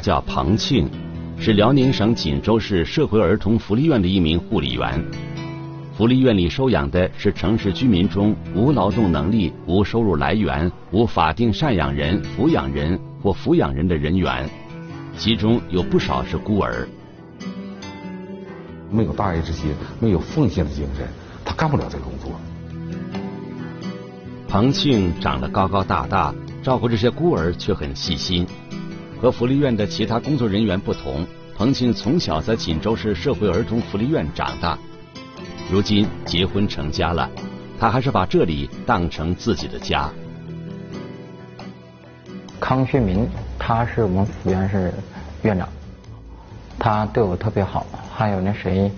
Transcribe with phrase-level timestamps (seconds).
[0.00, 0.88] 他叫庞庆，
[1.38, 5.04] 是辽宁省锦州市社会儿童福利院的一名护理员。
[5.94, 14.48] 福利院里收养的是城市居民中无劳动能力、无收入来源、无法定赡养人、抚养人或抚养人的人员，
[15.18, 16.88] 其中有不少是孤儿。
[18.90, 21.06] 没有大爱之心，没有奉献的精神，
[21.44, 22.32] 他干不了这个工作。
[24.48, 28.46] 庞庆长得高高大大，照顾这些孤儿却很细心。
[29.20, 34.78] 和福利院的其他工作人员不同，彭庆从小在锦州市社会儿童福利院长大。
[35.70, 37.28] 如今结婚成家了，
[37.78, 40.10] 他还是把这里当成自己的家。
[42.58, 44.90] 康学民，他是我们福院是
[45.42, 45.68] 院长，
[46.78, 47.86] 他对我特别好。
[48.14, 48.90] 还有那谁，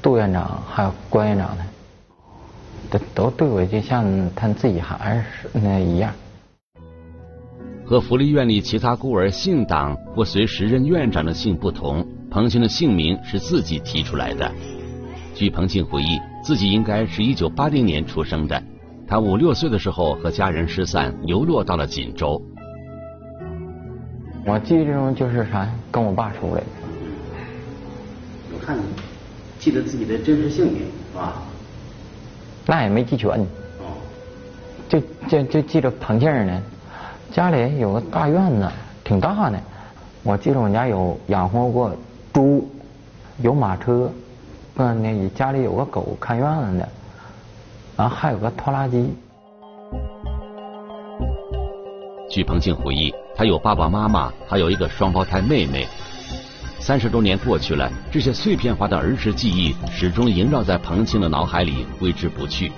[0.00, 1.64] 杜院长，还有关院长呢，
[2.90, 4.04] 都都对我就像
[4.36, 6.12] 他自己孩儿那一样。
[7.86, 14.50] 和福利院里其他孤儿姓党或随时任院长的姓不同，彭庆的姓名是自己提出来的。
[15.34, 18.62] 据彭庆回忆，自己应该是一九八零年出生的。
[19.06, 22.40] 他五六岁的时候和家人失散，流落到了锦州。
[24.46, 26.66] 我记忆中就是啥，跟我爸出来的。
[28.52, 28.78] 我看
[29.58, 30.78] 记得自己的真实姓名
[31.12, 31.42] 是吧？
[32.66, 33.30] 那也没记全。
[33.30, 33.44] 哦。
[34.88, 36.62] 就就就记着彭庆呢。
[37.34, 38.70] 家里有个大院子，
[39.02, 39.58] 挺大的。
[40.22, 41.92] 我记得我家有养活过
[42.32, 42.70] 猪，
[43.38, 44.08] 有马车。
[44.76, 46.88] 嗯，那家里有个狗看院子的，
[47.96, 49.12] 然后还有个拖拉机。
[52.30, 55.88] 据彭庆回忆，他有爸爸妈妈，还有一个双胞胎妹妹。
[56.78, 62.70] 三十多年过去了，这些碎片化的儿时记忆始终萦绕在彭庆的脑海里，挥之不去。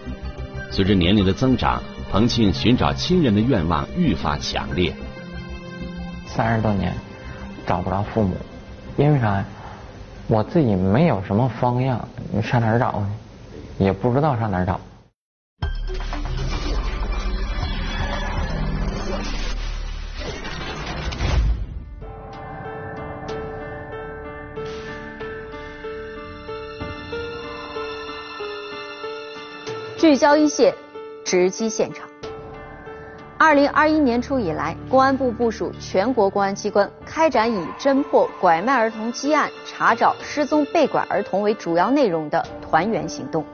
[0.71, 1.83] 随着年龄的增长，
[2.17, 4.91] 彭庆寻找亲人的愿望愈发强烈。
[6.27, 6.95] 三十多年
[7.67, 8.35] 找不着父母，
[8.97, 9.45] 因为啥？
[10.27, 13.13] 我自己没有什么方向，你上哪儿找呢？
[13.77, 14.81] 也不知道上哪儿找。
[29.99, 30.75] 聚焦一线，
[31.27, 32.09] 直击现场。
[33.37, 43.45] 二零二一年初以来，公安部部署全国公安机关开展以侦破拐卖儿童积案、查找失踪被拐儿童为主要内容的团圆行动。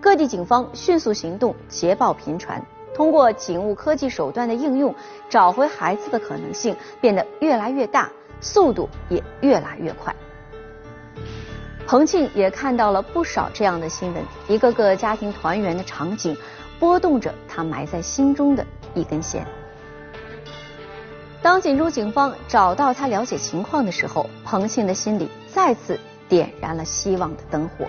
[0.00, 2.60] 各地警方迅速行动，捷报频传。
[2.92, 4.92] 通过警务科技手段的应用，
[5.30, 8.10] 找回孩子的可能性变得越来越大，
[8.40, 10.14] 速度也越来越快。
[11.86, 16.36] 彭庆也看到了不少这样的新闻，一个个家庭团圆的场景，
[16.82, 18.66] 拨动着他埋在心中的。
[18.92, 19.46] 一根弦。
[21.40, 25.96] 当锦州警方找到他了解情况的时候，彭庆的心里再次
[26.28, 27.86] 点燃了希望的灯火。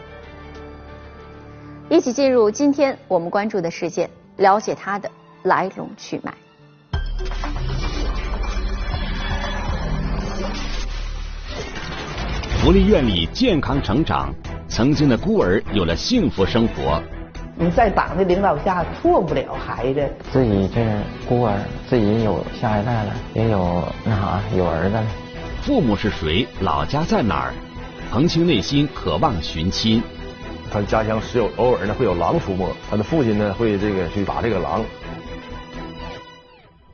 [1.90, 5.10] 一起进入今天我们关注的事件，了解他的
[5.42, 6.32] 来龙去脉。
[12.60, 14.32] 福利院里健康成长，
[14.70, 17.02] 曾经的孤儿有了幸福生活。
[17.56, 20.12] 你在党的领导下错不了孩子。
[20.32, 20.82] 自己这
[21.30, 21.56] 孤儿，
[21.88, 25.06] 自己有下一代了，也有那啥有儿子了。
[25.62, 26.48] 父母是谁？
[26.62, 27.54] 老家在哪儿？
[28.12, 30.02] 彭清内心渴望寻亲。
[30.72, 34.84] 他家乡时有偶尔呢会有狼出没，他的父亲呢会这个去打这个狼。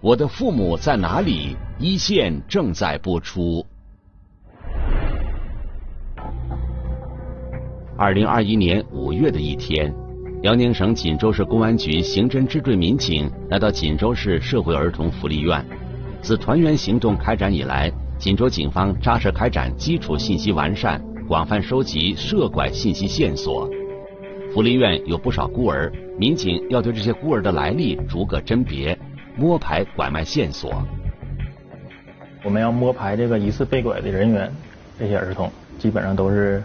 [0.02, 1.56] 我的父母在哪里？
[1.78, 3.66] 一线正在播出。
[7.98, 9.94] 二零二一年五月的一天。
[10.41, 15.63] 辽宁省锦州市公安局刑侦支队民警来到锦州市社会儿童福利院。
[16.21, 23.69] 自团圆行动开展以来，锦州警方扎实开展基础信息完善，广泛收集涉拐信息线索。
[24.53, 28.97] 福利院有不少孤儿，民警要对这些孤儿的来历逐个甄别，
[29.35, 30.81] 摸排拐卖线索。
[32.45, 34.50] 我们要摸排这个疑似被拐的人员，
[34.97, 36.63] 这些儿童基本上都是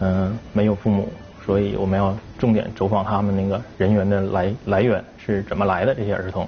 [0.00, 1.08] 嗯没有父母。
[1.46, 6.46] 所以我们要重点走访他们那个人员的来来源是怎么来的这些儿童。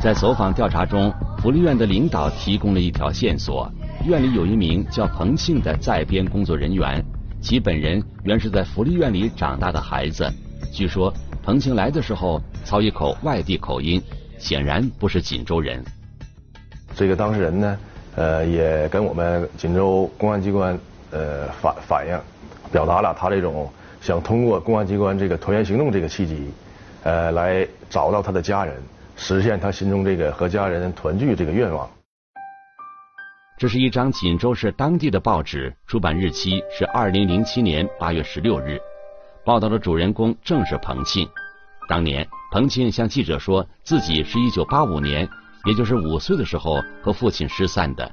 [0.00, 1.12] 在走访调查中，
[1.42, 3.68] 福利院的领导提供了一条线索：
[4.06, 7.04] 院里有一名叫彭庆的在编工作人员，
[7.42, 10.32] 其本人原是在福利院里长大的孩子。
[10.72, 11.12] 据说
[11.42, 14.00] 彭庆来的时候操一口外地口音，
[14.38, 15.84] 显然不是锦州人。
[16.94, 17.78] 这个当事人呢，
[18.14, 20.78] 呃，也跟我们锦州公安机关
[21.10, 22.16] 呃反反映。
[22.72, 23.70] 表达了他这种
[24.00, 26.50] 想通过公安机关这个团圆行动这个契机，
[27.02, 28.74] 呃，来找到他的家人，
[29.16, 31.88] 实现他心中这个和家人团聚这个愿望。
[33.58, 38.80] 这是一张锦州市当地的报纸，出版日期是二零零七年八月十六日。
[39.44, 41.28] 报道的主人公正是彭庆。
[41.88, 45.28] 当年，彭庆向记者说自己是一九八五年，
[45.66, 48.10] 也就是五岁的时候和父亲失散的。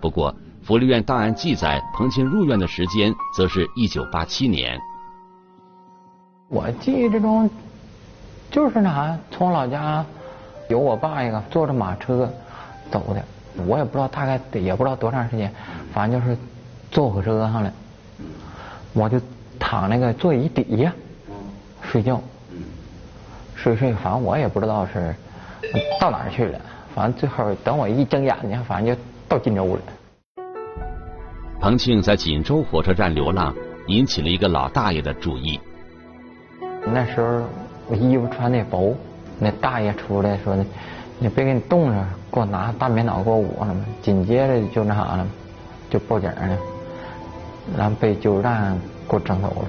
[0.00, 0.34] 不过，
[0.66, 4.80] 福利院档案记载，彭庆入院的时间则是一九八七年。
[6.48, 7.50] 我记这种，
[8.50, 10.02] 就是那啥，从老家
[10.70, 12.32] 有我爸一个坐着马车
[12.90, 13.22] 走的。
[13.66, 15.52] 我也不知道大概也不知道多长时间，
[15.92, 16.34] 反正就是
[16.90, 17.70] 坐火车上了，
[18.94, 19.20] 我就
[19.58, 20.90] 躺那个座椅底下
[21.82, 22.18] 睡觉，
[23.54, 25.14] 睡睡，反正我也不知道是
[26.00, 26.58] 到哪儿去了，
[26.94, 29.80] 反正最后等我一睁眼睛，反正就到锦州了。
[31.64, 33.54] 彭庆在锦州火车站流浪，
[33.86, 35.58] 引起了一个老大爷的注意。
[36.92, 37.42] 那时候
[37.88, 38.94] 我衣服穿的薄，
[39.38, 40.66] 那大爷出来说的。
[41.18, 43.74] 你别给你冻着，给我拿大棉袄给我捂上。
[44.02, 45.26] 紧接着就那啥了，
[45.88, 46.58] 就报警了，
[47.74, 48.78] 然后被救助站
[49.08, 49.66] 给我整走了。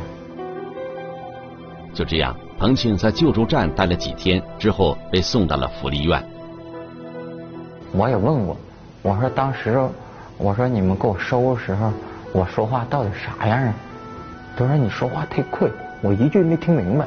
[1.94, 6.22] 就这样，彭庆在救助站待了几天之后，被送到了福利院。
[7.94, 8.58] 我也问过，
[9.02, 9.80] 我说当时
[10.38, 11.92] 我说你们给我收的时候，
[12.34, 13.74] 我说话到底啥样啊？
[14.58, 15.68] 他说你说话太快，
[16.02, 17.06] 我一句没听明白。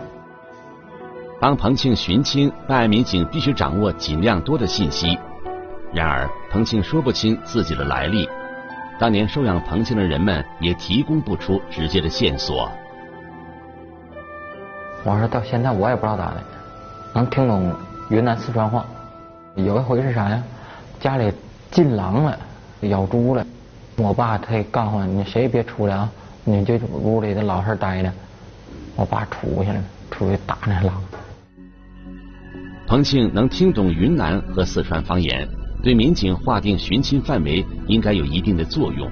[1.41, 5.19] 帮彭庆寻亲，办案民警必须掌握尽量多的信息。
[5.93, 8.29] 然而，彭庆说不清自己的来历，
[8.99, 12.71] 当年收养彭庆的人们也提供不出直接的线索。
[15.05, 16.43] 我说到现在我也不知道咋的，
[17.15, 17.73] 能听懂
[18.11, 18.85] 云南四川话。
[19.55, 20.43] 有一回是啥呀？
[20.99, 21.33] 家里
[21.71, 22.39] 进狼了，
[22.83, 23.45] 咬猪了，
[23.97, 26.11] 我爸他也告诉我，你谁也别出来啊，
[26.45, 28.13] 你就屋里的老实待着。
[28.95, 31.03] 我爸出去了，出去打那狼。
[32.87, 35.47] 彭庆能听懂云南和四川方言，
[35.83, 39.11] 对民警划定寻亲范围应该有一定的作用。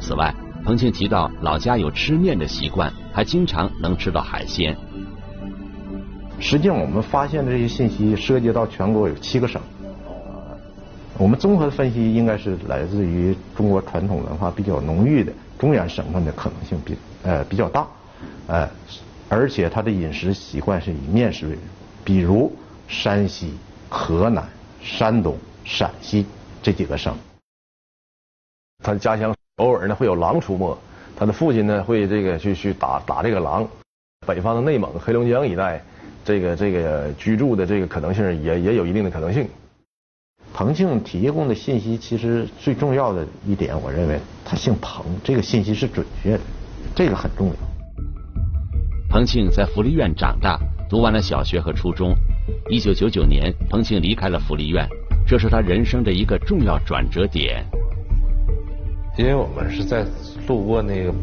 [0.00, 0.34] 此外，
[0.64, 4.76] 彭庆提到老家有吃面的习惯，还经常能吃到海鲜。
[6.40, 9.60] 实际上，我们发现的这些信息涉及到全国有七个省。
[11.18, 17.86] 我们综合分析，应该是来自于中国传统文化比较浓郁的中原省份的可能性比呃比较大，
[18.46, 18.68] 呃，
[19.28, 21.60] 而且他的饮食习惯是以面食为主，
[22.04, 22.52] 比如。
[22.88, 23.54] 山西、
[23.88, 24.46] 河南、
[24.82, 26.26] 山东、陕西
[26.62, 27.16] 这几个省，
[28.84, 30.76] 他的家乡偶尔呢会有狼出没，
[31.16, 33.66] 他的父亲呢会这个去去打打这个狼。
[34.26, 35.82] 北方的内蒙、黑龙江一带，
[36.22, 39.48] 这个这个居住的这个可能性也也有一定的可能性。
[40.54, 46.40] 彭庆提供的信息其实最重要的一点，我认为他姓彭，这个信息是准确的，
[46.94, 47.54] 这个很重要。
[49.08, 50.58] 彭庆在福利院长大，
[50.88, 52.14] 读完了小学和初中。
[52.68, 54.86] 一九九九年，彭庆离开了福利院，
[55.26, 57.64] 这是他人生的一个重要转折点。
[59.16, 60.04] 因为我们是在
[60.46, 61.14] 路过那个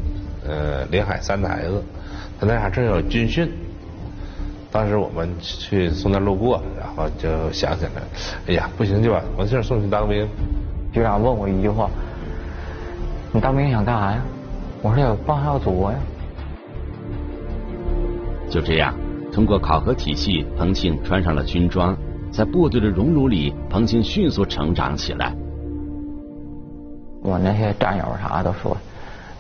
[0.48, 1.84] 呃临海三台子，
[2.40, 3.52] 他那还正有军训，
[4.72, 8.02] 当时我们去从那路过，然后就想起来，
[8.48, 10.28] 哎呀，不行就把王庆送去当兵。
[10.92, 11.90] 局长问我一句话
[13.34, 14.22] ：“你当兵想干啥呀？”
[14.82, 15.98] 我说：“要报效祖国呀。”
[18.50, 18.94] 就这样。
[19.32, 21.96] 通过考核体系，彭庆穿上了军装，
[22.32, 25.34] 在部队的荣辱里，彭庆迅速成长起来。
[27.22, 28.76] 我那些战友啥都说，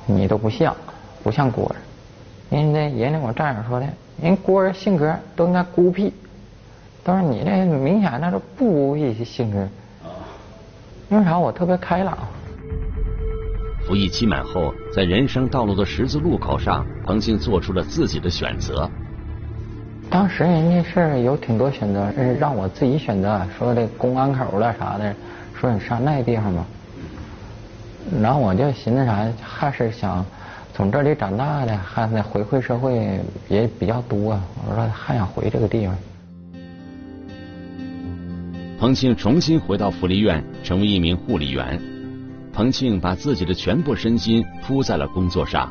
[0.06, 0.76] 你都不像，
[1.24, 1.76] 不像郭儿。
[2.56, 3.88] 人家人家我战友说的，
[4.22, 6.14] 人孤儿性格都应该孤僻，
[7.04, 9.68] 都是你这明显那是不孤僻性格。
[11.10, 11.40] 因为啥？
[11.40, 12.18] 我特别开朗。
[13.88, 18.88] 服役期满后，在人生道路的十字路口上，彭庆做出了自己的选择。
[20.12, 25.16] 当时人家是有挺多选择，让我自己选择，说的公安口了啥的，
[25.60, 26.64] 说你上那地方吧。
[28.22, 30.24] 然后我就寻思啥，还是想
[30.80, 33.20] 从这里长大的，还得回馈社会
[33.50, 34.40] 也比较多。
[34.66, 35.94] 我说还想回这个地方。
[38.80, 41.78] 彭庆重新回到福利院，成为一名护理员。
[42.54, 45.70] 彭庆把自己的全部身心扑在了工作上。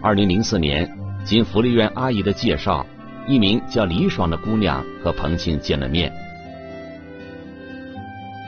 [0.00, 0.88] 二零零四年。
[1.24, 2.86] 经福利院阿姨的介绍，
[3.26, 6.10] 一名叫李爽的姑娘和彭庆见了面。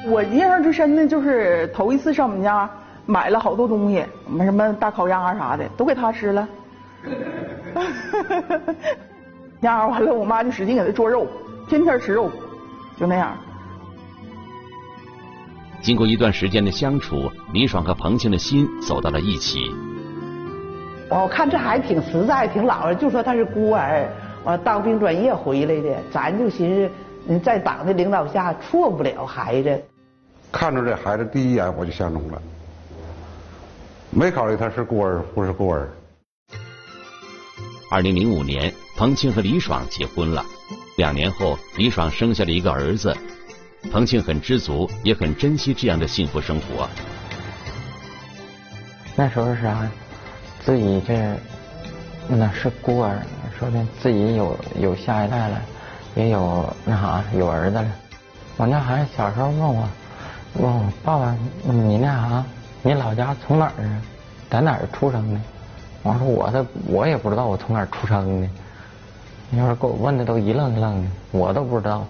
[0.06, 2.70] 我印象最深的就是头一次上我们家
[3.06, 4.04] 买了好多东西，
[4.38, 6.48] 什么大烤鸭啥的，都给他吃了。
[9.62, 11.26] 鸭完了，我妈就使劲给他做肉，
[11.68, 12.30] 天天吃肉，
[12.98, 13.36] 就那样。
[15.82, 19.58] 经过一段时间的相处，李爽和彭庆的心走到了一起。
[21.08, 24.08] 我看这孩子挺实在，挺老实，就说他是孤儿，
[24.44, 26.88] 完当兵转业回来的，咱就寻
[27.26, 29.84] 思，在党的领导下错不了孩子。
[30.52, 32.40] 看着这孩子第一眼我就相中了，
[34.14, 35.88] 没考虑他是孤儿不是孤儿。
[37.90, 40.44] 二零零五年，彭庆和李爽结婚了。
[40.98, 43.16] 两年后，李爽生下了一个儿子。
[43.90, 46.86] 彭庆很知足，也很珍惜这样的幸福生活。
[49.16, 49.90] 那时候是啥？
[50.62, 51.34] 自己这
[52.28, 53.18] 那是孤儿，
[53.58, 55.62] 说的自己有有下一代了，
[56.14, 57.86] 也有那啥有儿子了。
[58.58, 59.88] 我那孩子小时候问我，
[60.56, 62.44] 问我爸爸，你那啥，
[62.84, 64.02] 你老家从哪儿啊？
[64.50, 65.40] 在哪儿出生的？
[66.02, 68.48] 我说我这我也不知道我从哪儿出生的。
[69.50, 72.04] 你要是给我问的都一愣一愣的，我都不知道。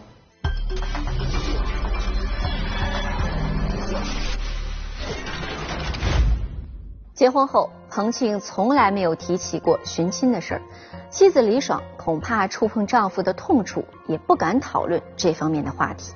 [7.13, 10.63] 结婚后，彭庆从来没有提起过寻亲的事儿，
[11.11, 16.15] 妻子李爽恐怕触碰丈夫的痛处，也不敢讨论这方面的话题。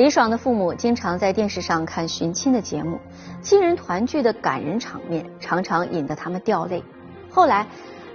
[0.00, 2.98] 李爽的父母经常在电视上看寻亲的节目，
[3.42, 6.82] 亲人团聚的感人场面常常引得他们掉泪。
[7.28, 7.66] 后来，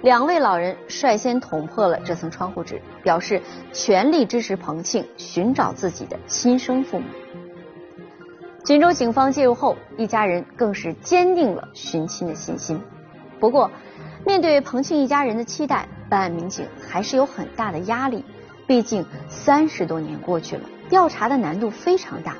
[0.02, 3.40] 两位老人率先捅破了这层窗户纸，表示
[3.72, 7.06] 全力支持彭庆寻找自己的亲生父母。
[8.64, 12.82] 锦州警方介入后，一家人更是坚定了寻亲的信心。
[13.38, 13.70] 不过，
[14.24, 18.24] 面对彭庆一家人的期待，办案民警还是有很大的压力。
[18.66, 22.36] 毕竟三十多年过去了，调查的难度非常大。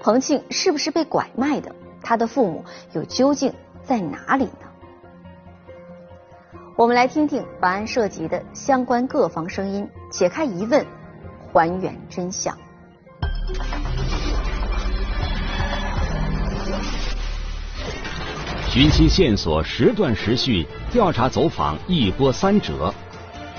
[0.00, 1.74] 彭庆是不是被拐卖的？
[2.00, 3.52] 他的父母又究竟
[3.82, 4.66] 在哪里呢？
[6.76, 10.86] 我们来听听本案涉及的相关各方声音，解开疑问，
[11.52, 12.56] 还原真相。
[18.70, 22.94] 寻亲线索时断时续，调查走访一波三折。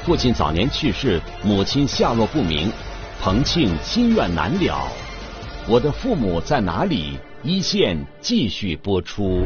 [0.06, 2.72] 父亲早年去世，母亲下落不明，
[3.22, 4.88] 彭庆心愿难了。
[5.68, 7.20] 我的父母在哪里？
[7.44, 9.46] 一线继续播出。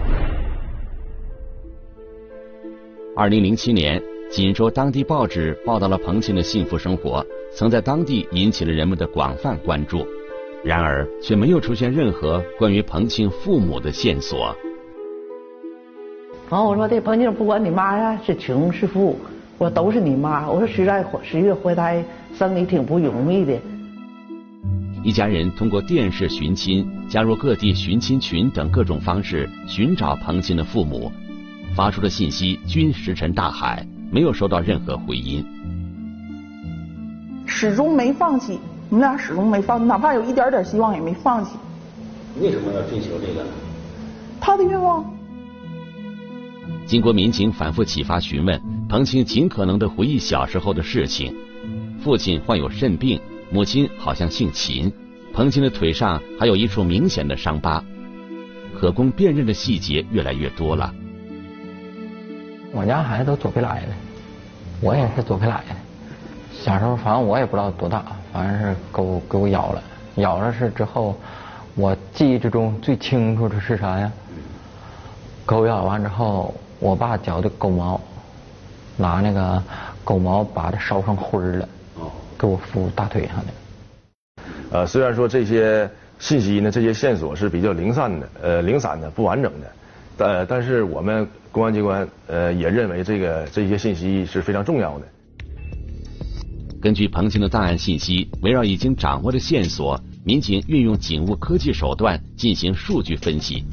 [3.15, 3.99] 二零零七年，
[4.29, 10.05] 锦州当地报纸报道了彭庆的幸福生活，曾在当地引起了人们的广泛关注。
[10.63, 14.55] 然而，却没有出现任何关于彭庆父母的线索。
[16.47, 19.17] 然后我说这彭庆，不管你妈呀是穷是富，
[19.57, 20.49] 我都是你妈。
[20.49, 22.03] 我说实在十月怀胎
[22.35, 23.53] 生你挺不容易的。
[25.03, 31.11] 一家人通过电视寻亲、加入各地寻亲群等各种方式寻找彭庆的父母，
[31.75, 35.45] 发出的信息均石沉大海，没有收到任何回音。
[37.45, 41.57] 始终没放弃，我们俩始终没放弃，哪怕有一点点希望也没放弃。
[42.41, 43.49] 为什么要追求这个呢？
[44.39, 45.03] 他的愿望。
[46.85, 48.59] 经过民警反复启发询问，
[48.93, 51.35] 彭庆尽可能的回忆小时候的事情。
[52.03, 53.19] 父亲患有肾病，
[53.49, 54.93] 母亲好像姓秦。
[55.33, 57.83] 彭庆的腿上还有一处明显的伤疤，
[58.79, 60.93] 可供辨认的细节越来越多了。
[62.71, 63.87] 我家孩子都左皮来的，
[64.79, 65.75] 我也是左皮来的。
[66.51, 69.83] 小时候反正我也不知道多大，反正是给我给我咬了，
[70.17, 71.17] 咬了是之后，
[71.73, 74.11] 我记忆之中最清楚的是啥呀？
[75.47, 76.53] 狗咬完之后。
[76.79, 78.01] 我爸嚼的狗毛，
[78.97, 79.61] 拿那个
[80.03, 81.67] 狗毛把它烧成灰了，
[82.37, 84.43] 给我敷大腿上的。
[84.71, 89.71] 呃，虽然说这些信息呢，这些线索是比较零散的，呃，零散的、不完整的，
[90.17, 95.05] 但但是我们公安机关呃也认为这个这些信息是非常重要的。
[96.81, 103.63] 根据彭庆的档案信息，围绕已经掌握的线索，民警运用警务科技手段进行数据分析，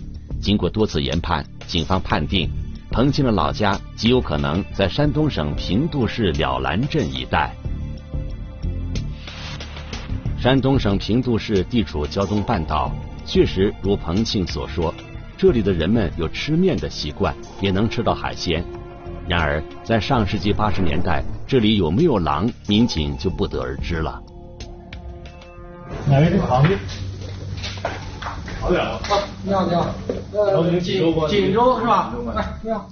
[0.40, 2.48] 经过多次研判，警方判定。
[2.92, 7.54] 彭庆的老家极有可能在山东省平度市了兰镇一带。
[10.36, 12.90] 山东省平度市地处胶东半岛，
[13.24, 14.92] 确实如彭庆所说，
[15.38, 18.64] 这里的人们有吃面的习惯，也能吃到海鲜。
[19.28, 24.20] 然而，在上世纪八十年代，这里有没有狼，民警就不得而知了。
[26.08, 26.76] 哪位是旁边？
[28.60, 29.00] 好点了。
[29.42, 29.86] 你好，你好。
[30.32, 32.14] 呃，锦锦州是吧？
[32.36, 32.86] 哎，你好。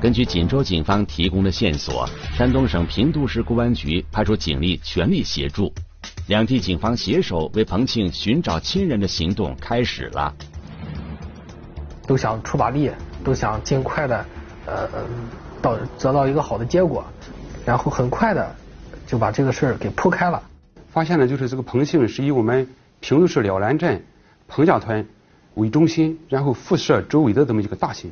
[0.00, 5.70] 根据锦州警方提供的线索，山东省平度市公安局派出警力全力协助，
[6.28, 10.34] 两地警方携手为彭庆寻找亲人的行动开始了。
[12.06, 12.90] 都想出把力，
[13.22, 14.24] 都想尽快的
[14.64, 14.88] 呃
[15.60, 17.04] 到得到一个好的结果，
[17.66, 18.50] 然后很快的
[19.06, 20.42] 就把这个事儿给铺开了。
[20.88, 22.66] 发现呢，就是这个彭庆是以我们
[23.00, 24.02] 平度市了兰镇。
[24.48, 25.06] 彭家村
[25.54, 28.10] 为中心，然后辐射周围的这么一个大型，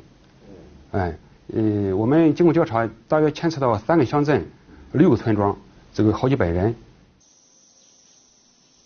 [0.93, 1.17] 哎，
[1.53, 4.47] 嗯，我们经过调查，大约牵扯到三个乡镇、
[4.93, 5.57] 六个村庄，
[5.95, 6.75] 这个好几百人。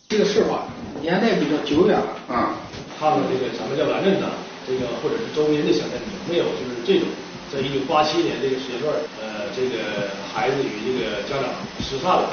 [0.09, 0.65] 这个事吧，
[0.95, 2.55] 你年代比较久远了啊。
[2.99, 4.29] 他们这个什么叫蓝镇呢？
[4.67, 7.09] 这个或者是周边的小镇有没有就是这种，
[7.51, 12.29] 在一九八七年这个时间段，呃，这个孩子与这个家长失散了，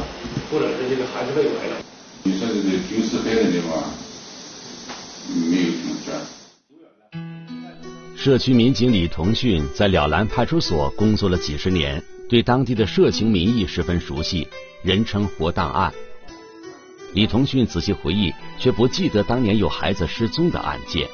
[0.52, 1.78] 或者是这个孩子被拐了。
[2.24, 3.88] 你说这个丢失孩子的话，
[5.36, 6.14] 没有听说。
[8.16, 14.48] 社区民警李同训在了兰派出所工作了几十年，对当地的社情民意十分熟悉，
[14.84, 15.94] 人称“活档案”。
[17.14, 21.08] 李同训仔细回忆，却不记得当年有孩子失踪的案件。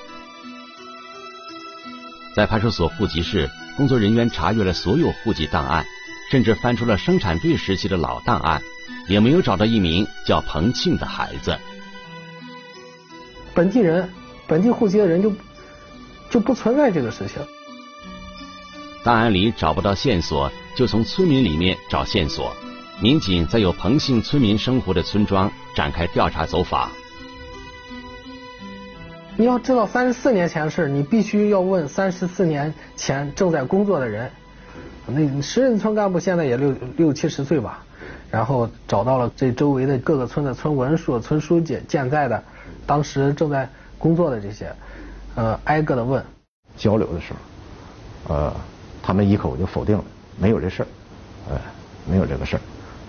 [2.35, 5.85] 在派出所户籍室，工作人员查阅了所有户籍档案，
[6.31, 8.61] 甚至翻出了生产队时期的老档案，
[9.07, 11.59] 也没有找到一名叫彭庆的孩子。
[13.53, 14.09] 本地人、
[14.47, 15.31] 本地户籍的人就
[16.29, 17.41] 就不存在这个事情。
[19.03, 22.53] 档案里找不到线索，就从村民里面找线索。
[23.01, 26.89] 民警在有彭姓村民生活的村庄展开调查走访。
[29.35, 34.31] 你要知道三十四年前的事，你必须要问三十四年前正在工作的人。
[35.07, 37.83] 那时任村干部现在也六六七十岁吧，
[38.31, 42.41] 然后找到了这周围的各个村的村文书、村书记、健在的，
[42.85, 44.73] 当时正在工作的这些，
[45.35, 46.23] 呃，挨个的问。
[46.75, 47.33] 交流的时
[48.27, 48.53] 候，呃，
[49.01, 50.03] 他们一口就否定了，
[50.39, 50.87] 没有这事儿，
[51.51, 51.61] 哎，
[52.09, 52.61] 没有这个事儿，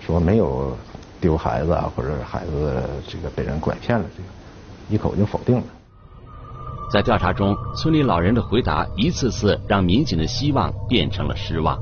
[0.05, 0.77] 说没有
[1.19, 4.29] 丢孩子啊，或者孩子这个被人拐骗了，这个
[4.89, 5.63] 一口就否定了。
[6.91, 11.81] 在调查中，村里老人的回答一次次让民警的希望变成了失望。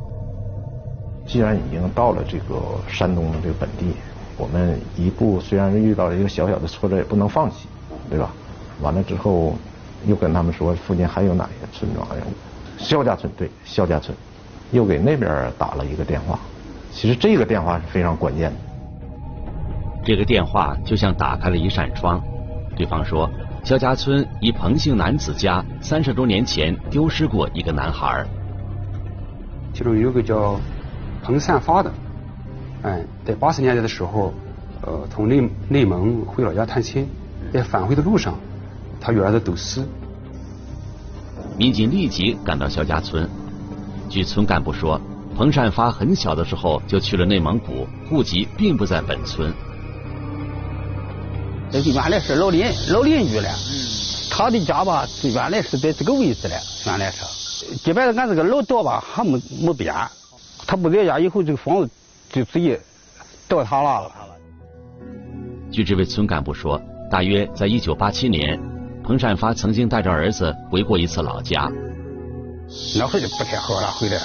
[1.27, 3.93] 既然已经到了这个山东的这个本地，
[4.37, 7.67] 我们一步虽然遇到了一个小小的挫折，也不能放弃，
[8.09, 8.31] 对吧？
[8.81, 9.55] 完了之后，
[10.05, 12.07] 又跟他们说附近还有哪些村庄？
[12.77, 14.15] 肖家村对，肖家村，
[14.71, 16.39] 又给那边打了一个电话。
[16.91, 18.57] 其实这个电话是非常关键的。
[20.05, 22.21] 这个电话就像打开了一扇窗，
[22.75, 23.29] 对方说。
[23.63, 28.25] 肖家村一彭姓男子家三十多年前丢失过一个男孩，
[29.73, 30.59] 其中有个叫
[31.23, 31.89] 彭善发的，
[32.81, 34.33] 哎，在八十年代的时候，
[34.81, 37.07] 呃，从内内蒙回老家探亲，
[37.53, 38.37] 在返回的路上，
[38.99, 39.87] 他与儿子都死。
[41.55, 43.29] 民警立即赶到肖家村，
[44.09, 44.99] 据村干部说，
[45.37, 49.53] 彭善发很小的时候就去了内蒙古，户籍并不在本村。
[51.71, 53.49] 这原来是老邻老邻居了，
[54.31, 56.55] 他的家吧，原来是在这个位置了，
[56.87, 59.93] 原来是，基本上俺这个老道吧还没没变，
[60.65, 61.89] 他不在家以后，这个房子
[62.31, 62.79] 就直接
[63.47, 64.11] 倒塌了。
[65.71, 66.79] 据这位村干部说，
[67.13, 68.59] 大约在一九八七年，
[69.03, 71.71] 彭善发曾经带着儿子回过一次老家。
[72.97, 74.17] 那会儿就不太好了，回来，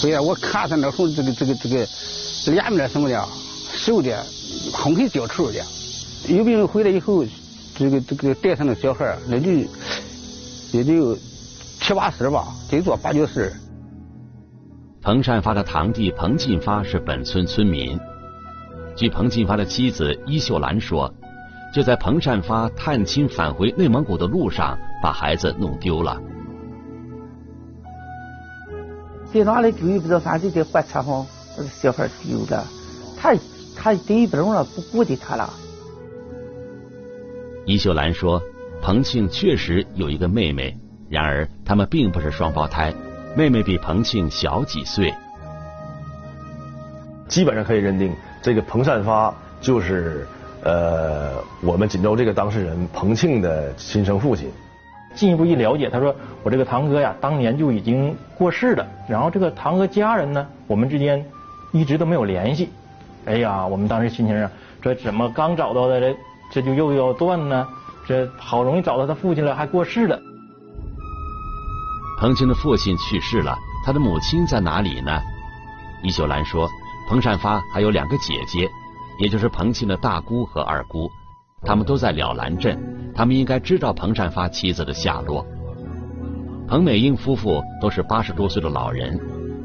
[0.00, 1.84] 回来我看他那时候这个这个这个
[2.52, 3.28] 脸面什么的，
[3.74, 4.24] 瘦的，
[4.72, 5.60] 很会交愁的。
[6.28, 7.24] 有病人回来以后，
[7.74, 9.50] 这个这个带上那小孩那就
[10.70, 11.16] 也就
[11.80, 13.52] 七八十吧，最多八九十。
[15.02, 17.98] 彭善发的堂弟彭进发是本村村民。
[18.94, 21.12] 据彭进发的妻子伊秀兰说，
[21.76, 26.18] 就在彭善发探亲返回内蒙古的路上，把孩子弄丢了。
[29.30, 32.64] 在哪里丢也不知道，反正在火车上，这个小孩丢了，
[33.18, 33.34] 他
[33.76, 35.52] 他对不中了，不顾及他了。
[37.66, 38.40] 伊秀兰说
[38.80, 40.74] ：“彭庆确实有一个妹妹，
[41.10, 42.94] 然而他们并不是双胞胎，
[43.36, 45.12] 妹妹比彭庆小几岁。
[47.28, 50.26] 基本上可以认定，这个彭善发就是
[50.66, 54.50] 呃我们锦州这个当事人彭庆的亲生父亲。
[55.14, 58.86] 进一步一了解，他说我这个堂哥呀，当年就已经过世了。
[59.08, 61.24] 然后这个堂哥家人呢，我们之间
[61.72, 62.68] 一直都没有联系。
[63.26, 64.50] 哎呀，我们当时心情啊，
[64.82, 66.16] 这怎么刚找到的这？”
[66.52, 67.66] 这就又要断呢，
[68.06, 70.16] 这好容易找到他父亲了，还过世了。
[72.20, 75.20] 彭庆的父亲去世了，他的母亲在哪里呢？
[76.04, 76.68] 伊秀兰说，
[77.08, 78.68] 彭善发还有两个姐姐，
[79.18, 81.08] 也就是彭庆的大姑和二姑，
[81.62, 82.78] 他们都在了兰镇，
[83.14, 85.46] 他们应该知道彭善发妻子的下落。
[86.68, 89.18] 彭美英夫妇都是八十多岁的老人，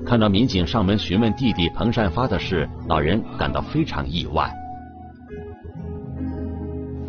[0.06, 4.50] 看到民警上门询问弟弟彭善发的事，老人感到非常意外。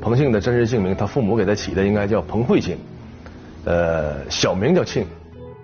[0.01, 2.77] 彭庆的真实姓名，他父母给他起的应该叫彭慧庆，
[3.65, 5.07] 呃，小名叫庆。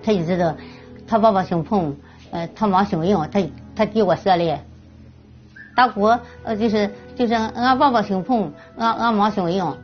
[0.01, 0.55] 他就知道，
[1.09, 1.97] 他爸爸姓彭，
[2.31, 3.43] 呃，他妈姓英，他
[3.75, 4.59] 他给我说的。
[5.79, 6.07] 大姑，
[6.43, 9.77] 呃，就是就是俺爸爸姓彭，俺俺妈姓杨。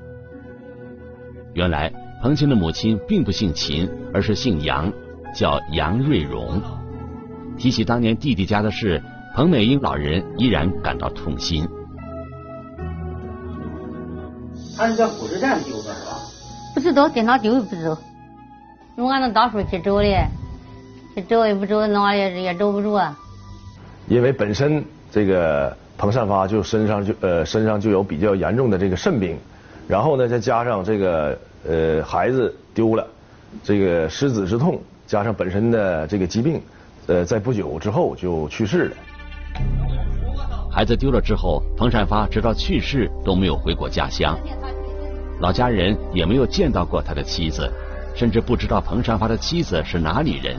[1.52, 4.92] 原来彭琴的母亲并不姓秦，而是姓杨，
[5.32, 6.60] 叫杨瑞荣。
[7.56, 9.00] 提起当年弟弟家的事，
[9.36, 11.64] 彭美英老人依然感到痛心。
[14.76, 16.18] 他是在火车站丢的是吧？
[16.74, 17.96] 不知道在哪丢不知道，
[18.96, 20.26] 用俺那大叔去找的，
[21.14, 23.16] 去找也不找，哪里也找不着啊。
[24.08, 29.38] 因为本身这个彭善发就身上就呃身上就有比较严重的这个肾病，
[29.86, 33.06] 然后呢再加上这个呃孩子丢了，
[33.62, 36.60] 这个失子之痛，加上本身的这个疾病，
[37.06, 38.96] 呃在不久之后就去世了。
[40.70, 44.36] 孩子丢了之后，彭善发直到去世都没有回过家乡，
[45.38, 47.72] 老家人也没有见到过他的妻子，
[48.16, 50.56] 甚至不知道彭善发的妻子是哪里人。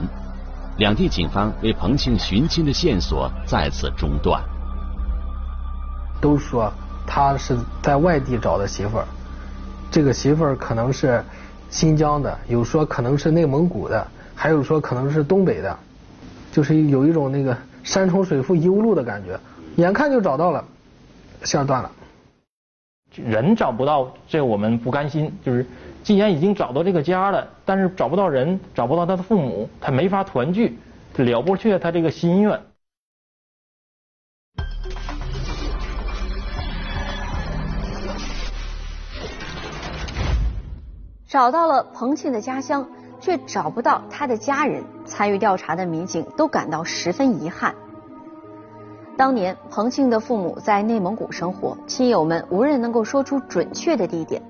[0.78, 4.42] 两地警方为彭庆寻亲的线索再次中断。
[6.20, 6.72] 都说
[7.06, 9.04] 他是在外地找的媳妇儿，
[9.90, 11.22] 这个媳妇儿可能是
[11.70, 15.78] 新疆的，有说可能是内蒙古的，还有说可能是东北的，
[16.52, 19.38] 就是有一种那个山重水复疑无路的感觉。
[19.76, 20.64] 眼看就找到了，
[21.44, 21.90] 线断了。
[23.14, 25.32] 人找不到，这我们不甘心。
[25.44, 25.66] 就是
[26.02, 30.78] 既然已经找到这个家了，但是找不到人，找不到他的父母，他没法团聚，
[31.16, 32.60] 了不却他这个心愿。
[41.28, 42.86] 找到了彭庆的家乡，
[43.18, 47.74] 却找不到他的家人，参与调查的民警都感到十分遗憾。
[49.16, 54.40] 当年彭庆的父母在内蒙古生活，亲友们无人能够说出准确的地点。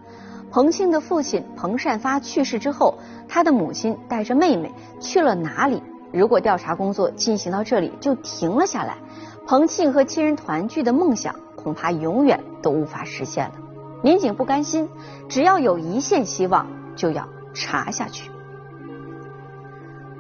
[0.50, 5.82] 彭庆的父亲彭善发去世之后，他的母亲带着妹妹去了哪里？
[6.12, 8.98] 如果调查工作进行到这里就停了下来，
[9.46, 13.54] 彭庆和亲人团聚的梦想恐怕永远都无法实现了。
[14.02, 14.88] 民警不甘心，
[15.28, 18.30] 只要有一线希望，就要查下去。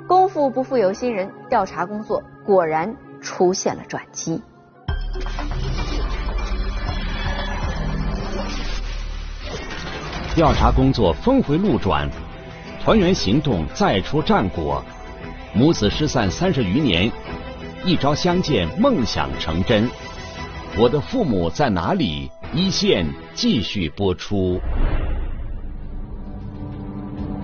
[0.06, 2.96] 功夫不负有心人，调查工作果然。
[3.22, 4.40] 出现了转机。
[10.34, 12.08] 调查工作峰回路转，
[12.84, 14.84] 团圆行动再出战果，
[15.54, 17.10] 母子失散三十余年，
[17.84, 19.90] 一朝相见，梦想成真。
[20.78, 22.30] 我的父母在哪里？
[22.54, 24.58] 一线继续播出。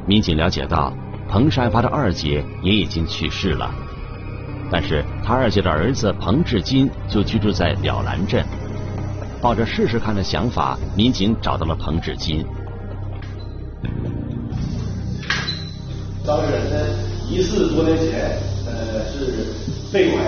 [0.06, 0.92] 民警了解到，
[1.28, 3.74] 彭善发的二姐也已经去世了。
[4.70, 8.44] 但是他二姐的儿子彭志金就居住在了兰镇，
[9.40, 12.44] 抱着试试看的想法，民警找到了彭志金。
[16.24, 16.76] 当事人呢，
[17.28, 19.46] 疑似多年前呃是
[19.92, 20.22] 被拐，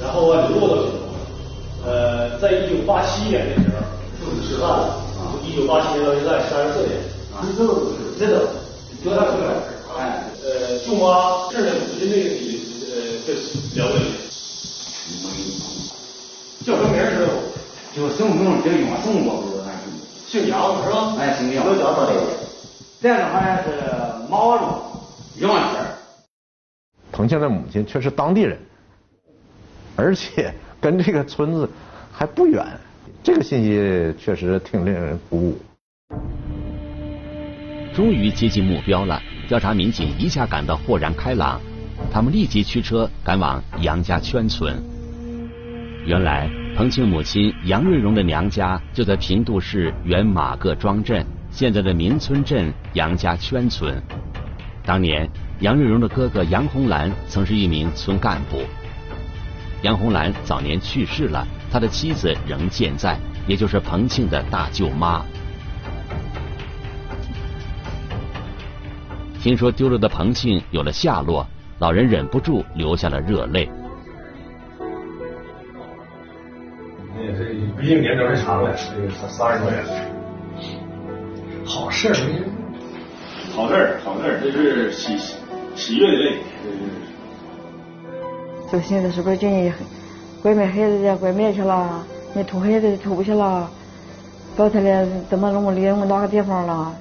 [0.00, 0.82] 然后啊流落到。
[1.86, 3.77] 呃，在一九八七年的时候
[4.28, 5.02] 父子失散了，
[5.42, 7.00] 一九八七年到现在三十四年。
[7.32, 8.46] 啊，这都是真的，
[9.02, 9.44] 多大岁数？
[9.96, 12.68] 哎，呃，舅妈是母亲那个你。
[13.26, 13.98] 这了解，
[16.64, 17.36] 叫什么名儿知道不？
[17.94, 19.56] 就姓名叫永宋吧，不是？
[20.26, 21.14] 姓杨是吧？
[21.18, 21.64] 哎，姓杨。
[21.64, 22.12] 都叫他的。
[23.00, 23.70] 这样好像是
[24.28, 24.62] 毛路
[25.36, 25.76] 杨氏。
[27.12, 28.58] 彭庆的母亲却是当地人，
[29.96, 31.68] 而且跟这个村子
[32.10, 32.66] 还不远，
[33.22, 35.58] 这个信息确实挺令人鼓舞。
[37.94, 41.60] 终于接近目标了，调查民警一下感到豁然开朗。
[42.12, 44.80] 他们立即驱车赶往杨家圈村。
[46.06, 54.00] 原来，彭庆母亲杨瑞荣的娘家就在平度市原马各庄镇，现在的民村镇杨家圈村。
[54.84, 55.28] 当年，
[55.58, 58.62] 杨瑞荣的哥哥杨红兰曾是一名村干部。
[59.82, 65.24] 杨红兰早年去世了，他的妻子仍健在，也就是彭庆的大舅妈。
[69.40, 71.46] 听说丢了的彭庆有了下落。
[71.80, 73.70] 老人忍不住流下了热泪。
[77.78, 79.90] 毕竟年头也长了，这个三十多年了。
[81.64, 82.14] 好事儿，
[83.54, 85.16] 好事儿，好事儿，这是喜
[85.76, 86.38] 喜悦的泪。
[88.72, 89.70] 就现在是不是叫你
[90.42, 92.04] 拐卖孩子的拐卖去了？
[92.34, 93.68] 你偷孩子偷去了？
[94.56, 96.94] 到他的怎么那么离我们哪个地方了？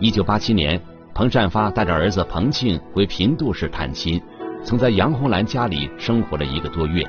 [0.00, 0.80] 一九八七年。
[1.14, 4.22] 彭善发带着儿子彭庆回平度市探亲，
[4.62, 7.04] 曾在杨红兰家里生活了一个多月，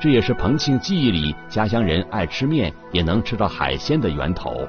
[0.00, 4.68] 这也是彭庆记忆里家乡人爱吃面也能吃到海鲜的源头。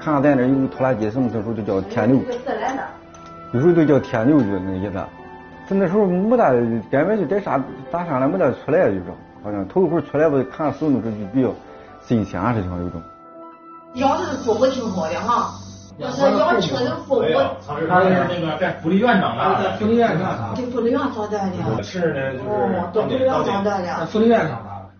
[0.00, 2.20] 看看在那有个拖拉机，什么时候就叫天牛，
[3.52, 5.00] 有时候就叫天牛，就那意思。
[5.70, 9.04] 就那时候没大，根本就在啥咋上来没大出来，就是
[9.40, 11.54] 好像头一回出来不，看手那就比较
[12.00, 13.00] 新鲜，是像有种。
[13.94, 15.54] 要是说不清楚的哈。
[15.96, 17.28] 就是的父母，
[17.66, 21.82] 他是那个在福利院长大的，福利院长大，在福利院长大的。
[21.84, 22.32] 是呢，
[22.92, 24.06] 就是在福利院长大的。
[24.06, 24.90] 福利院长大的。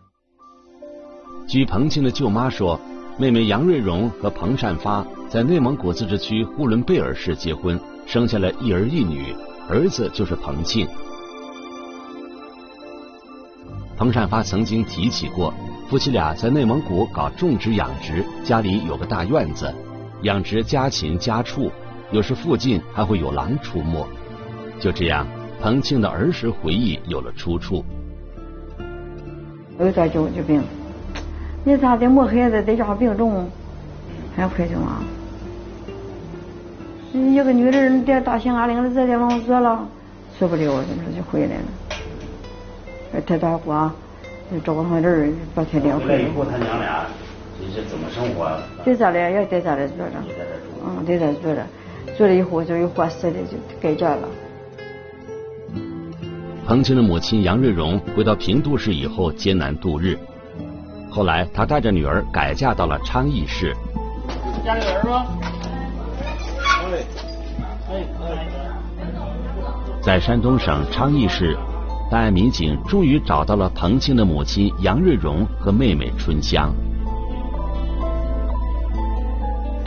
[1.49, 2.79] 据彭庆的舅妈说，
[3.17, 9.35] 妹妹杨瑞荣和彭善发在内蒙古自治区呼伦贝尔市结婚，生下了一儿一女，
[9.71, 10.85] 儿子就是彭庆。
[13.97, 15.55] 彭善发曾经提起过，
[15.89, 19.73] 夫妻俩在内蒙古搞种植养殖，家里有个大院子，
[20.23, 21.71] 养殖家禽家畜，
[22.11, 24.05] 有时附近还会有狼出没。
[24.81, 25.25] 就这样，
[25.61, 27.85] 彭庆的儿时回忆有了出处。
[29.79, 30.61] 有点焦急病。
[31.63, 32.09] 你咋的？
[32.09, 33.49] 没孩子在家病重，
[34.35, 35.01] 还回去吗？
[37.12, 39.87] 一个女人在大兴安岭的这地方死了，
[40.38, 43.23] 受不了，怎么就回来了？
[43.27, 43.90] 他大伙
[44.64, 45.99] 找上人把天亮。
[45.99, 47.05] 回来以后，他娘俩
[47.59, 48.49] 这是怎么生活？
[48.85, 50.12] 在这里也在这里住着，
[50.85, 51.66] 嗯，在这住着，
[52.16, 54.29] 住了以后就有合适的就改嫁了。
[56.66, 60.16] 彭清的母亲杨瑞荣回到平度市以后艰难度日。
[61.11, 63.75] 后来，她带着女儿改嫁到了昌邑市。
[64.64, 65.27] 家里有人吗？
[70.03, 71.57] 在山东省昌邑市，
[72.11, 76.74] 办案民警终于找到了彭庆的母亲杨瑞荣和妹妹春香。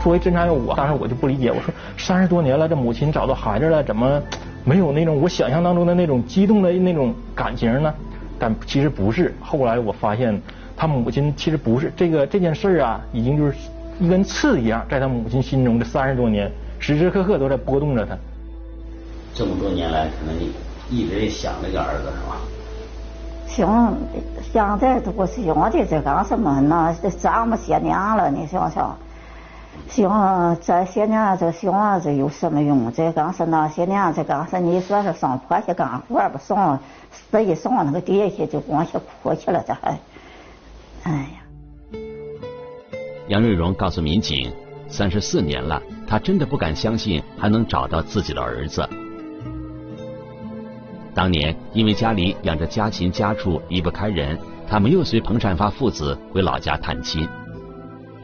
[0.01, 4.21] 作为侦查员，我当时我就不理解，我说三十多年了，这母亲找到孩子了，怎么
[4.63, 7.93] 没有那种我想象当中的那种激动的那种感情呢？
[8.37, 10.41] 但其实不是，后来我发现。
[10.75, 13.53] 他母亲其实不是这个这件事啊，已经就是
[13.99, 16.51] 一根刺一样，在他母亲心中这三十多年，
[16.83, 18.17] 时时刻刻都在波动着他。
[19.33, 20.35] 这么多年来，可能
[20.89, 22.35] 一直想那个儿子是吧？
[23.47, 23.97] 想
[24.51, 26.93] 想再多想的这干什么呢？
[27.01, 28.97] 这这么些年了，你想想，
[29.87, 32.91] 想这些年这想这有什么用？
[32.91, 36.77] 这刚是那些年这刚是你说是上坡去干活不上，
[37.13, 39.97] 死一上那个地去就光去哭去了，这还。
[41.03, 41.99] 哎呀！
[43.29, 44.51] 杨瑞荣告诉民警，
[44.89, 45.81] 三十四年了，
[46.13, 48.87] 他真的不敢相信还能找到自己的儿子。
[51.11, 54.37] 当年因为家里养着家禽家畜离不开人，
[54.69, 57.27] 他没有随彭善发父子回老家探亲。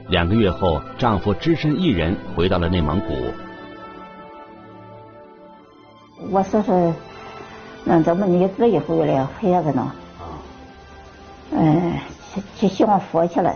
[0.07, 3.15] 两个月后，丈夫只身一人回到了内蒙古。
[6.29, 6.93] 我说是，
[7.85, 9.91] 那怎么你自己回来孩子呢？
[11.53, 11.93] 嗯。
[12.55, 13.51] 去享福去了，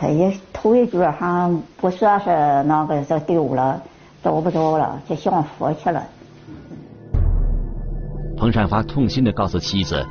[0.00, 2.30] 他也头一句还不说是
[2.64, 3.82] 那个这丢了，
[4.22, 6.00] 找不着了，去享福去了。
[8.36, 10.06] 彭善发痛心的告诉妻子，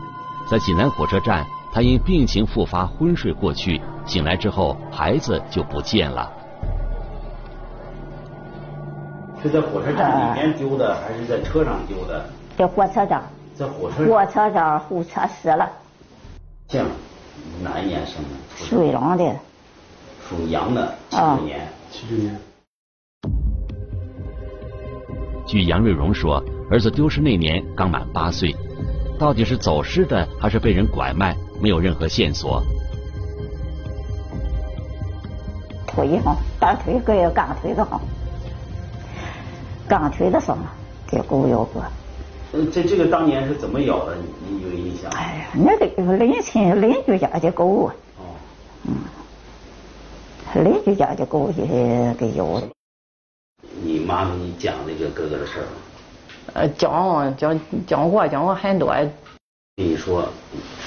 [0.52, 6.30] 在济南火车站，他因病情复发昏睡过去，醒来之后孩子就不见了。
[9.42, 12.26] 是在火车站里面丢的，还是在车上丢的？
[12.58, 13.24] 在火车站。
[13.56, 14.06] 在火车。
[14.06, 15.70] 火车站候车室了。
[16.68, 16.88] 这样。
[17.64, 18.30] 哪一年生的？
[18.58, 19.24] 属羊的。
[20.30, 21.68] 属羊的，七九年。
[21.90, 22.36] 七九年。
[25.46, 28.54] 据杨瑞荣说，儿子丢失那年刚满八岁，
[29.18, 32.62] 到底是走失的还是被人拐卖，没有任何线索。
[35.88, 38.00] 腿哈，大腿搁要钢腿的哈，
[39.88, 40.58] 钢腿的上
[41.08, 41.82] 给狗咬过。
[42.74, 44.18] 这这个当年是怎么咬的？
[44.18, 45.10] 你你有印象？
[45.12, 47.96] 哎呀，那个邻亲邻居家的狗啊，
[48.84, 48.94] 嗯，
[50.56, 51.66] 邻居家的狗给
[52.18, 52.68] 给咬的。
[53.84, 55.72] 你妈给你讲那个哥哥的事儿吗？
[56.54, 58.94] 呃，讲讲讲过讲过很多。
[59.76, 60.28] 跟你说，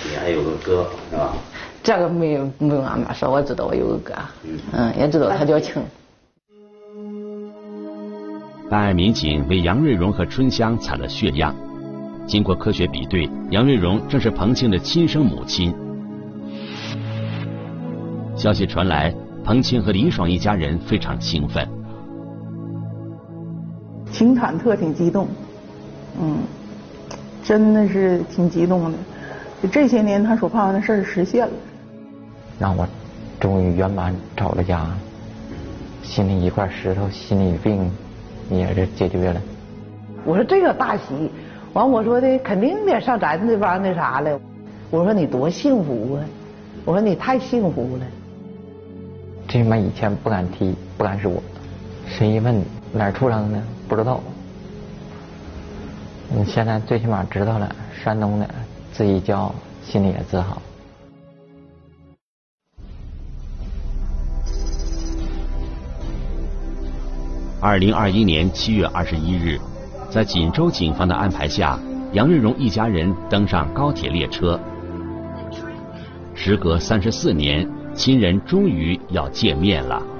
[0.08, 1.32] 你还有个哥是吧？
[1.82, 4.14] 这个没有没有俺妈说，我知道我有个哥，
[4.72, 5.80] 嗯，也知道他叫庆。
[8.68, 11.54] 办案民警为杨瑞荣和春香采了血样，
[12.26, 15.74] 经过科学比对，杨瑞荣正是彭庆的亲生母亲。
[18.36, 19.14] 消息传来，
[19.50, 21.68] 彭庆和李爽一家人非常兴奋，
[24.12, 25.26] 挺忐忑，挺激动，
[26.20, 26.38] 嗯，
[27.42, 28.98] 真的是挺激动的。
[29.60, 31.52] 就这些年他所盼望的事儿实现了，
[32.60, 32.86] 让我
[33.40, 34.86] 终于圆满找了家，
[36.04, 37.90] 心里一块石头，心里病。
[38.50, 39.42] 也是解决了。
[40.24, 41.28] 我说这个大喜，
[41.72, 44.40] 完我说的肯定得上咱这帮那啥了。
[44.90, 46.22] 我说你多幸福啊！
[46.84, 48.06] 我说你太幸福了。
[49.50, 51.42] 最起码以前不敢提，不敢说。
[52.06, 54.20] 谁一问哪儿出生的，不知道。
[56.32, 58.48] 你现在最起码知道了，山东的，
[58.92, 60.62] 自己叫，心里也自豪。
[67.60, 69.58] 二零二一年七月二十一日，
[70.12, 71.76] 在锦州警方的安排下，
[72.12, 74.60] 杨瑞荣一家人登上高铁列车。
[76.36, 80.02] 时隔三十四年，亲人终于要见面了。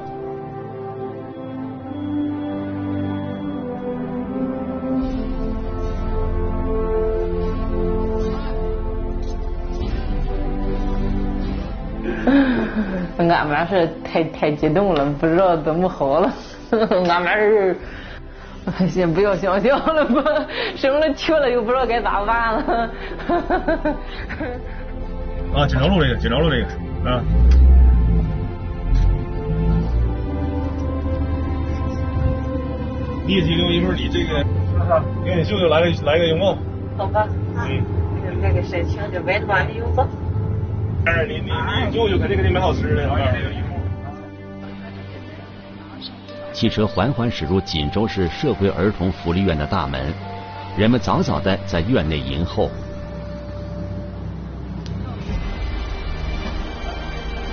[13.30, 16.30] 俺们是太太激动了，不知道怎么好了。
[17.08, 17.76] 俺们是
[18.88, 20.22] 先不要想象了吧，
[20.76, 22.90] 生了去了又不知道该咋办了。
[25.54, 26.66] 啊，锦州路这个，锦州路这个，
[27.04, 27.22] 啊。
[33.26, 34.44] 你也激动，一会儿你这个，
[35.24, 36.56] 给你舅舅来个来个拥抱。
[36.96, 37.28] 好吧。
[37.56, 37.84] 嗯。
[38.42, 40.06] 那个事情就外头把你拥抱。
[41.04, 41.50] 但是你你
[41.86, 43.06] 你舅舅肯定给你买好吃的。
[46.52, 50.10] 汽车缓缓驶入锦州市社会儿童福利院的大门，
[50.74, 52.70] 人们早早的在院内迎候。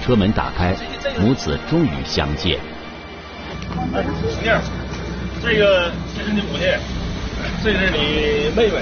[0.08, 0.74] 车门打开，
[1.20, 2.58] 母子终于相见。
[3.94, 4.58] 哎，婷婷，
[5.44, 6.66] 这个这是你母亲，
[7.62, 8.80] 这是你妹妹，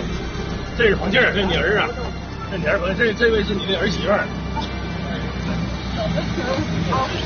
[0.78, 1.90] 这是黄静，这是你儿啊，
[2.52, 4.14] 这你儿子，这这位是你的儿媳妇。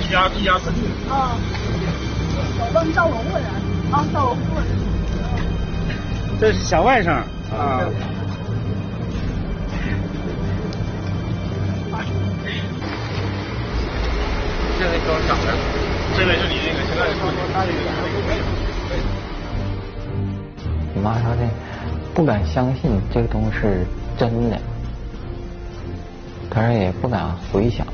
[0.02, 0.80] 一家一家团聚。
[1.10, 1.36] 啊。
[2.62, 3.44] 我帮照顾户人，
[3.92, 4.66] 啊，赵龙过来。
[6.40, 7.12] 这是小外甥
[7.54, 7.84] 啊。
[14.80, 15.52] 这位装小的，
[16.16, 17.36] 这位是你那个现在的父亲。
[20.96, 21.42] 我妈说的，
[22.14, 23.86] 不敢相信这个东西是
[24.18, 24.58] 真的，
[26.50, 27.86] 她说也不敢回想。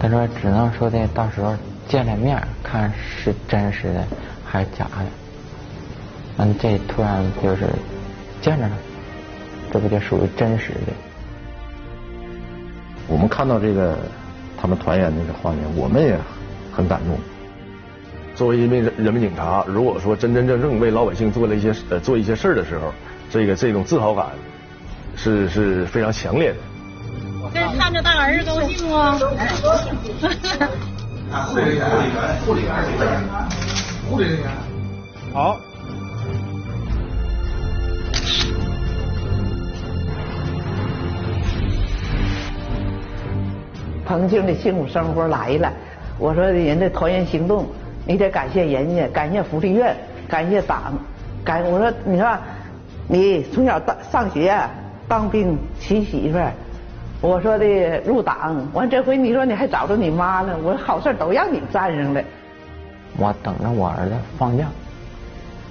[0.00, 4.04] 他说：“只能说的，到时候见了面，看是真实的
[4.44, 5.06] 还是假的。
[6.38, 7.68] 嗯，这突然就是
[8.40, 8.72] 见着了，
[9.72, 10.92] 这不就属于真实的？
[13.06, 13.96] 我们看到这个
[14.62, 16.16] 他们团圆那个画面，我们也
[16.72, 17.18] 很感动。
[18.36, 22.94] 作为一名人民警察，如果说真真正正为老百姓做了一些呃做一些事儿的时候，
[23.28, 24.26] 这个这种自豪感
[25.16, 26.58] 是是非常强烈的。”
[27.52, 29.18] 这看着大儿子高兴吗？
[31.48, 31.84] 护理员，
[32.46, 32.72] 护理员，
[34.08, 34.48] 护理人员，
[35.34, 35.58] 好。
[44.12, 45.72] 曾经的幸福生活来了，
[46.18, 47.64] 我说人家团圆行动，
[48.04, 49.96] 你得感谢人家，感谢福利院，
[50.28, 50.92] 感谢党，
[51.42, 52.38] 感我说你看，
[53.08, 54.54] 你从小当上学，
[55.08, 56.52] 当兵，娶媳妇儿。
[57.22, 57.64] 我说的
[58.00, 62.22] 入党，完这回你说你还找着你妈了，我说好事都让你占上了。
[63.16, 64.66] 我等着我儿子放假，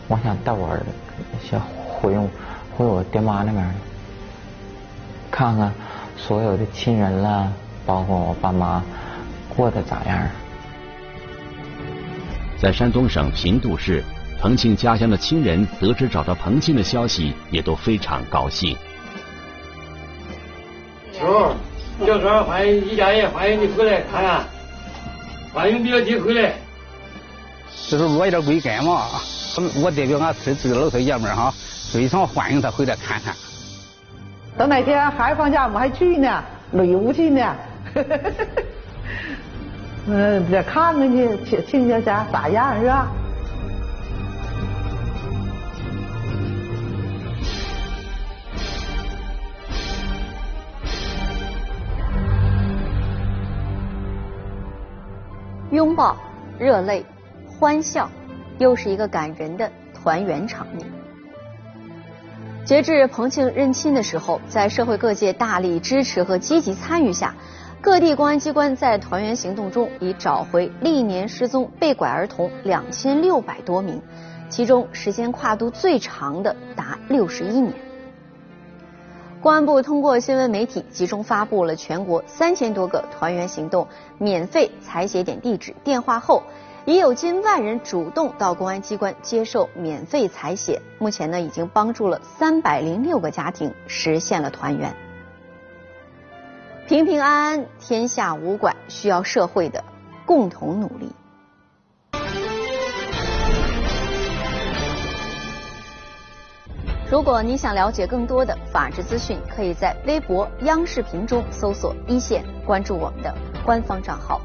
[0.08, 0.86] 我想带我儿子
[1.44, 2.18] 先回
[2.76, 3.64] 回我爹妈那边，
[5.30, 5.72] 看看
[6.18, 7.54] 所有的亲人了，
[7.86, 8.84] 包括我爸妈
[9.56, 10.28] 过得咋样。
[12.62, 14.04] 在山东省平度市，
[14.40, 18.78] 彭庆家乡的亲人得知找到彭庆的消息，也都非常高兴。
[21.14, 24.44] 叔，叫说欢迎一家人，欢迎你回来看看，
[25.54, 26.54] 欢迎表弟回来。
[27.88, 29.08] 就是我一点贵根嘛，
[29.84, 31.54] 我代表俺村这个老少爷们哈，
[31.92, 33.36] 非常欢迎他回来看看。
[34.58, 37.56] 等哪天孩子放假，我们还去呢，旅游去呢。
[40.08, 43.08] 嗯，得看看去，亲亲家家咋样是吧？
[55.72, 56.18] 拥抱、
[56.60, 57.06] 热泪、
[57.48, 58.10] 欢笑，
[58.58, 60.86] 又是一个感人的团圆场面。
[62.66, 67.36] 截至彭庆认亲的时候，在社会各界大力支持和积极参与下，
[67.82, 74.00] 各地公安机关在团圆行动中已找回历年失踪被拐儿童两千六百多名，
[74.50, 77.74] 其中时间跨度最长的达六十一年。
[79.42, 83.88] 公安部通过新闻媒体集中发布了全国三千多个团圆行动
[84.20, 86.44] 免费采血点地址、电话后，
[86.86, 90.80] 已有近万人主动到公安机关接受免费采血。
[91.00, 94.96] 目前呢，已经帮助了三百零六个家庭实现了团圆。
[96.92, 99.82] 平平安安，天下无拐，需要社会的
[100.26, 101.10] 共同努力。
[107.10, 113.34] 如果你想了解更多的法治资讯，可以在微博、央视频中搜索“一线”，关注我们的
[113.64, 114.42] 官方账号。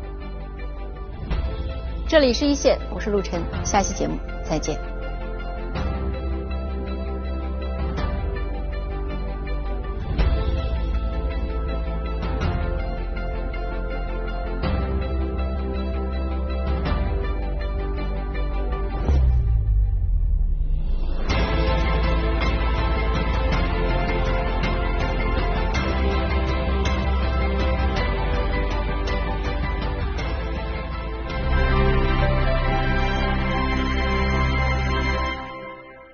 [2.07, 4.17] 这里是一线，我是陆晨，下期节目
[4.49, 4.96] 再见。